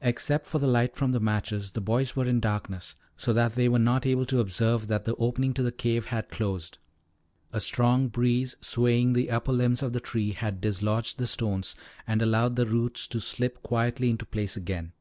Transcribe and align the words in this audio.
Except 0.00 0.46
for 0.46 0.58
the 0.58 0.66
light 0.66 0.96
from 0.96 1.12
the 1.12 1.20
matches, 1.20 1.72
the 1.72 1.82
boys 1.82 2.16
were 2.16 2.24
in 2.24 2.40
darkness, 2.40 2.96
so 3.14 3.34
that 3.34 3.56
they 3.56 3.68
were 3.68 3.78
not 3.78 4.06
able 4.06 4.24
to 4.24 4.40
observe 4.40 4.86
that 4.86 5.04
the 5.04 5.14
opening 5.16 5.52
to 5.52 5.62
the 5.62 5.70
cave 5.70 6.06
had 6.06 6.30
closed. 6.30 6.78
A 7.52 7.60
strong 7.60 8.08
breeze, 8.08 8.56
swaying 8.62 9.12
the 9.12 9.30
upper 9.30 9.52
limbs 9.52 9.82
of 9.82 9.92
the 9.92 10.00
tree, 10.00 10.32
had 10.32 10.62
dislodged 10.62 11.18
the 11.18 11.26
stones 11.26 11.76
and 12.06 12.22
allowed 12.22 12.56
the 12.56 12.64
roots 12.64 13.06
to 13.08 13.20
slip 13.20 13.62
quietly 13.62 14.08
into 14.08 14.24
place 14.24 14.56
again. 14.56 14.94